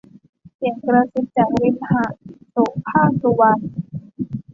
[0.55, 2.11] เสียงกระซิบจากริมหาด-
[2.51, 2.55] โส
[2.87, 3.61] ภาค สุวรรณ